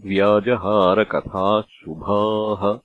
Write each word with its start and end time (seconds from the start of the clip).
व्याजहारकथाः 0.00 1.60
शुभाः 1.60 2.78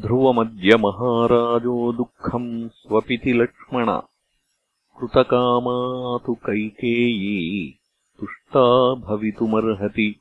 ध्रुवमद्य 0.00 0.76
महाराजो 0.76 1.92
दुःखम् 1.92 2.68
स्वपिति 2.68 3.32
लक्ष्मण। 3.32 4.00
कृतकामातु 5.00 6.34
कैकेयी 6.34 7.78
तुष्टा 8.22 8.94
भवितुमर्हति। 8.94 10.20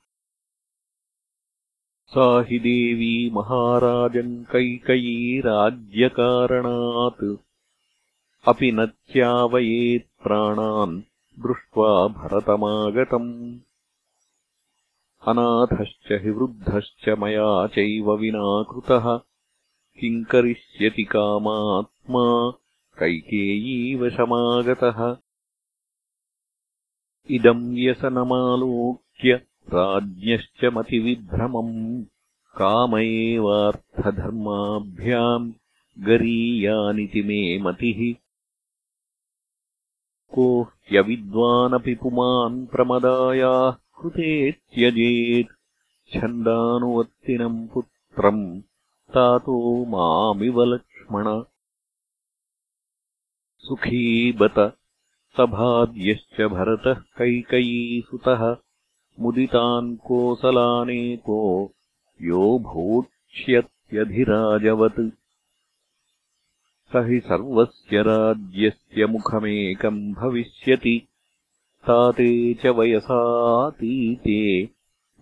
सा 2.08 2.45
हि 2.49 2.59
देवी 2.59 3.30
महाराजम् 3.30 4.43
कैकयी 4.43 5.39
राज्यकारणात् 5.39 7.35
अपि 8.47 8.71
न 8.71 8.85
त्यावयेत् 8.85 10.23
प्राणान् 10.23 11.02
दृष्ट्वा 11.39 12.08
भरतमागतम्। 12.08 13.59
अनाथश्च 15.27 16.11
हि 16.11 16.30
वृद्धश्च 16.30 17.09
मया 17.09 17.67
चैव 17.67 18.15
विना 18.15 18.63
कृतः 18.63 19.19
किम् 19.99 20.25
करिष्यति 20.25 21.03
कामात्मा? 21.03 22.53
कैकेयीवशमागतः 22.99 25.17
इदम् 27.30 27.75
व्यसनमालोक्य 27.75 29.41
राज्ञश्च 29.73 30.66
मतिविभ्रमम् 30.66 32.05
काम 32.58 32.97
एवार्थधर्माभ्याम् 32.97 35.53
गरीयानिति 35.99 37.23
मे 37.23 37.59
मतिः। 37.59 38.16
को 40.36 40.64
ह्यविद्वानपि 40.64 41.95
पुमान् 41.95 42.67
प्रमदायाः 42.67 43.71
कृते 43.71 44.52
त्यजेत्। 44.52 46.14
छन्दानुवर्तिनम् 46.14 47.67
पुत्रम् 47.67 48.61
तातो 49.14 49.86
मामिव 49.86 50.64
लक्ष्मण। 50.64 51.43
सुखी 53.58 54.32
बत 54.32 54.77
सभाद्यश्च 55.37 56.52
भरतः 56.52 57.02
कैकयीसुतः 57.17 58.55
मुदितान् 59.19 59.97
कोसलानेको 59.97 61.71
यो 62.21 62.59
भोक्ष्यत्यधिराजवत् 62.59 65.09
स 66.91 66.95
हि 66.95 67.20
सर्वस्य 67.20 68.03
राज्यस्य 68.08 69.05
मुखमेकम् 69.05 70.14
भविष्यति। 70.14 71.08
ताते 71.87 72.53
च 72.53 72.73
वयसातीते 72.77 74.70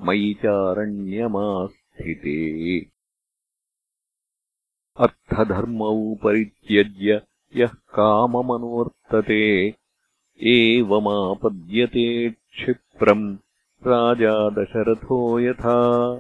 मयि 0.02 0.36
चारण्यमास्थिते 0.44 2.80
अर्थधर्मौ 5.06 6.16
परित्यज्य 6.24 7.22
यः 7.56 7.68
काममनुवर्तते 7.68 9.79
एवमापद्यते 10.44 12.30
क्षिप्रम् 12.30 13.38
राजा 13.88 14.50
दशरथो 14.50 15.40
यथा। 15.40 16.16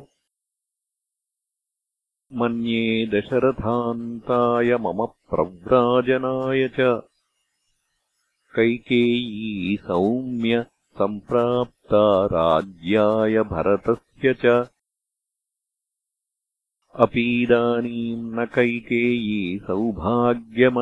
मन्ये 2.33 3.05
दशरथान्ताय 3.05 4.77
मम 4.77 5.05
प्रव्राजनाय 5.05 6.67
च। 6.67 6.75
कैकेयी 8.55 9.77
सौम्य 9.77 10.65
सम्प्राप्ता 10.97 12.25
राज्याय 12.25 13.43
भरतस्य 13.43 14.33
च। 14.33 14.69
अपीदानीम् 16.95 18.33
न 18.33 18.45
कैकेयी 18.45 19.59
सौभाग्यमदमोहिता 19.59 20.79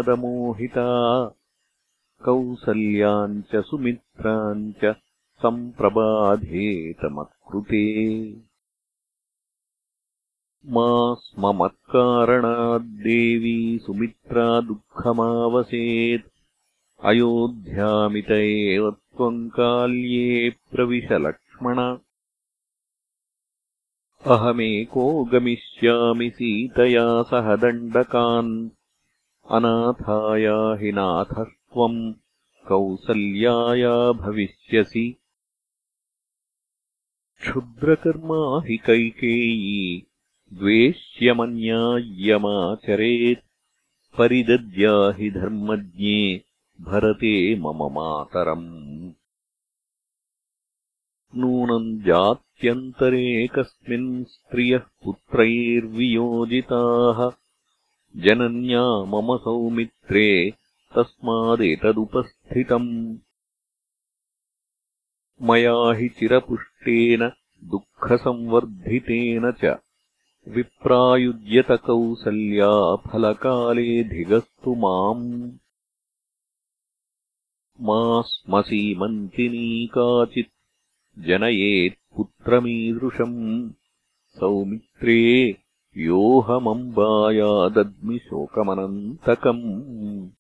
कौसल्याम् 2.26 3.42
च 3.42 3.56
सुमित्राम् 3.56 4.74
च 4.74 4.96
सम्प्रबाधेतमत्कृते 5.42 6.48
मा 10.66 11.14
स्म 11.14 11.70
सुमित्रा 13.86 14.62
दुःखमावसेत्। 14.62 16.28
अयोध्यामित 17.04 18.32
एव 18.32 18.92
त्वम् 18.92 19.50
काल्ये 19.50 20.50
प्रविशलक्ष्मण 20.72 21.98
अहमेको 24.26 25.24
गमिष्यामि 25.24 26.30
सीतया 26.30 27.24
सह 27.24 27.56
दण्डकान्। 27.56 28.70
अनाथाया 29.52 30.78
हि 30.82 30.92
नाथः 30.92 31.57
त्वम् 31.74 32.14
कौसल्याया 32.68 34.12
भविष्यसि। 34.12 35.18
क्षुद्रकर्मा 37.42 38.68
हि 38.68 38.78
कैकेयी 38.78 40.04
द्वेष्यमन्याय्यमाचरेत्। 40.54 43.46
परिदद्या 44.18 45.18
हि 45.18 45.32
धर्मज्ञे 45.32 46.44
भरते 46.82 47.56
मम 47.56 47.76
मातरम्। 47.76 49.12
नूनम् 51.36 52.02
जात्यन्तरे 52.02 53.48
कस्मिन् 53.48 54.26
स्त्रियः 54.26 54.78
पुत्रैर्वियोजिताः। 54.78 57.30
जनन्या 58.16 59.06
मम 59.06 59.38
सौमित्रे 59.38 60.54
तस्मादेतदुपस्थितम्। 60.96 63.18
मया 65.42 65.94
हि 65.94 66.10
चिरपुष्टेन 66.10 67.32
दुःखसंवर्धितेन 67.64 69.52
च। 69.52 69.78
विप्रायुज्यतकौसल्या 70.48 72.96
फलकालेऽधिगस्तु 72.96 74.76
माम्। 74.76 75.52
मा 77.82 78.22
स्मसीमन्तिनी 78.22 79.88
काचित् 79.88 80.54
जनयेत्पुत्रमीदृशम्। 81.20 83.72
सौमित्रे 84.28 85.58
योऽहमम्बायादद्मि 85.98 88.20
शोकमनन्तकम् 88.20 90.37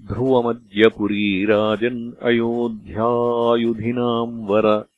ध्रुवमद्यपुरीराजन् 0.08 2.14
अयोध्यायुधिनाम् 2.22 4.48
वर। 4.48 4.90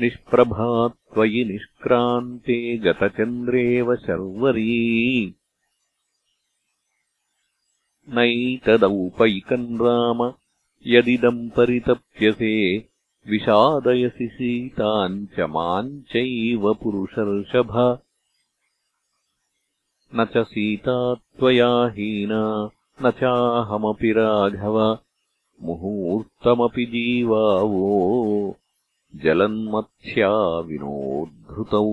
निष्प्रभा 0.00 0.88
त्वयि 0.88 1.44
निष्क्रान्ते 1.44 2.78
गतचन्द्रेव 2.78 3.96
शर्वरी। 3.96 5.34
नैतदौपैकम् 8.08 9.76
राम। 9.76 10.34
यदिदम् 10.86 11.50
परितप्यसे 11.50 12.88
विषादयसि 13.28 14.28
सीताम् 14.28 15.26
च 15.26 15.40
माम् 15.40 16.02
चैव 16.02 16.74
पुरुषर्षभ। 16.74 17.98
न 20.14 20.24
च 20.24 20.46
सीता 20.46 21.14
त्वया 21.14 21.86
हीना 21.86 22.70
न 23.02 23.10
चाहमपि 23.10 24.12
राघव। 24.12 24.98
मुहूर्तमपि 25.62 26.84
जीवावो 26.84 28.56
जलन्मथ्या 29.16 30.58
विनोद्धृतौ 30.58 31.90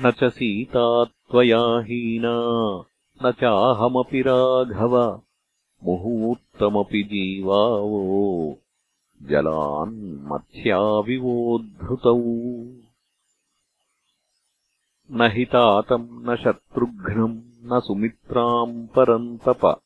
न 0.00 0.10
च 0.10 0.24
सीता 0.24 1.04
त्वया 1.04 1.78
हीना 1.78 2.36
न 3.24 3.32
चाहमपि 3.32 4.20
राघव 4.20 5.20
मुहूर्तमपि 5.82 7.02
जीवावो। 7.02 8.58
जलान्मथ्याविवोद्धृतौ। 9.22 12.22
न 15.10 15.20
हि 15.20 15.44
तातम् 15.44 16.08
न 16.10 16.36
शत्रुघ्नम् 16.36 17.42
न 17.64 17.80
सुमित्राम् 17.80 18.86
परन्तप। 18.86 19.80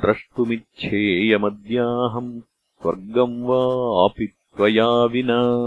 द्रष्टुमिच्छेयमद्याहम् 0.00 2.40
स्वर्गम् 2.40 3.44
वापि 3.44 4.26
त्वया 4.26 5.04
विना। 5.04 5.64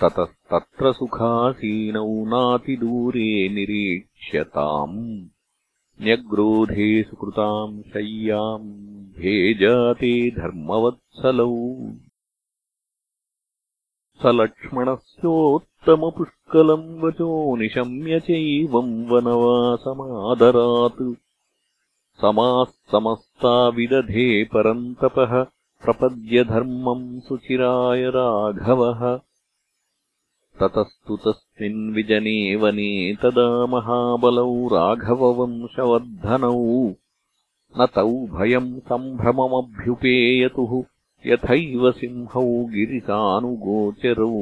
ततस्तत्र 0.00 0.92
सुखासीनौ 0.92 2.06
नातिदूरे 2.06 3.48
निरीक्ष्यताम् 3.48 5.26
न्यग्रोधे 6.02 7.02
सुकृताम् 7.02 7.82
शय्याम् 7.82 9.18
भेजाते 9.18 10.30
धर्मवत्सलौ। 10.30 11.66
स 14.22 14.26
लक्ष्मणस्योत्तमपुष्कलम् 14.26 17.00
वचो 17.00 17.56
निशम्य 17.56 18.20
चैवम् 18.20 19.06
वनवासमादरात्। 19.06 21.14
समाः 22.20 22.64
समस्ता 22.64 23.68
विदधे 23.68 24.44
परन्तपः 24.44 25.46
प्रपद्यधर्मम् 25.84 27.20
सुचिराय 27.20 28.10
राघवः 28.10 29.20
ततस्तु 30.60 31.16
तस्मिन्विजने 31.16 32.56
वने 32.56 33.16
तदा 33.22 33.66
महाबलौ 33.66 34.68
राघववंशवर्धनौ। 34.68 36.94
न 37.80 37.86
तौ 37.94 38.26
भयम् 38.26 38.80
सम्भ्रममभ्युपेयतुः 38.80 40.82
यथैव 41.26 41.92
सिंहौ 41.92 42.64
गिरिसानुगोचरौ 42.64 44.32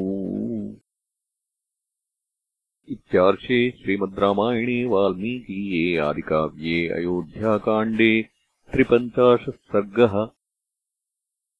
इत्यार्षे 2.88 3.70
श्रीमद् 3.70 4.19
रामायणे 4.19 4.85
वाल्मीकीये 4.85 5.97
आदिकाव्ये 5.97 6.88
अयोध्याकाण्डे 6.88 8.26
त्रिपञ्चाशः 8.73 9.50
सर्गः 9.50 10.29